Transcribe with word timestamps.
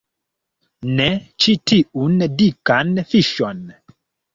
Ne, 1.01 1.05
ĉi 1.45 1.57
tiun 1.73 2.19
dikan 2.43 2.95
fiŝon 3.15 3.67